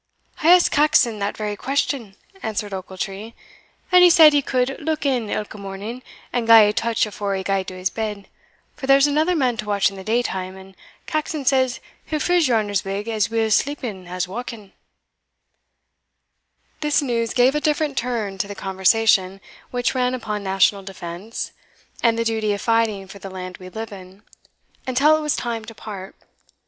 "I 0.41 0.47
asked 0.49 0.71
Caxon 0.71 1.19
that 1.19 1.37
very 1.37 1.55
question," 1.55 2.15
answered 2.41 2.73
Ochiltree, 2.73 3.35
"and 3.91 4.03
he 4.03 4.09
said 4.09 4.33
he 4.33 4.41
could 4.41 4.77
look 4.79 5.05
in 5.05 5.29
ilka 5.29 5.59
morning, 5.59 6.01
and 6.33 6.47
gie't 6.47 6.69
a 6.69 6.73
touch 6.73 7.05
afore 7.05 7.35
he 7.35 7.43
gaed 7.43 7.67
to 7.67 7.77
his 7.77 7.91
bed, 7.91 8.27
for 8.75 8.87
there's 8.87 9.05
another 9.05 9.35
man 9.35 9.57
to 9.57 9.67
watch 9.67 9.91
in 9.91 9.97
the 9.97 10.03
day 10.03 10.23
time, 10.23 10.57
and 10.57 10.75
Caxon 11.05 11.45
says 11.45 11.79
he'll 12.03 12.19
friz 12.19 12.47
your 12.47 12.57
honour's 12.57 12.83
wig 12.83 13.07
as 13.07 13.29
weel 13.29 13.51
sleeping 13.51 14.07
as 14.07 14.27
wauking." 14.27 14.71
This 16.79 17.03
news 17.03 17.31
gave 17.31 17.53
a 17.53 17.61
different 17.61 17.95
turn 17.95 18.39
to 18.39 18.47
the 18.47 18.55
conversation, 18.55 19.39
which 19.69 19.93
ran 19.93 20.15
upon 20.15 20.41
national 20.43 20.81
defence, 20.81 21.51
and 22.01 22.17
the 22.17 22.25
duty 22.25 22.53
of 22.53 22.61
fighting 22.61 23.07
for 23.07 23.19
the 23.19 23.29
land 23.29 23.59
we 23.59 23.69
live 23.69 23.91
in, 23.91 24.23
until 24.87 25.15
it 25.15 25.21
was 25.21 25.35
time 25.35 25.63
to 25.65 25.75
part. 25.75 26.15